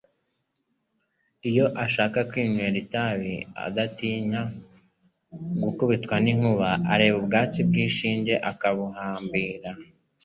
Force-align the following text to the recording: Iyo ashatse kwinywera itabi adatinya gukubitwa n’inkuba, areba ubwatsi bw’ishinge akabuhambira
Iyo 1.49 1.65
ashatse 1.83 2.19
kwinywera 2.29 2.77
itabi 2.83 3.33
adatinya 3.65 4.41
gukubitwa 5.63 6.15
n’inkuba, 6.23 6.69
areba 6.93 7.15
ubwatsi 7.21 7.59
bw’ishinge 7.67 8.33
akabuhambira 8.51 9.71